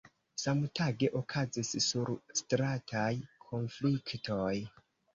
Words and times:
Samtage 0.43 1.09
okazis 1.19 1.71
surstrataj 1.91 3.07
konfliktoj. 3.49 4.53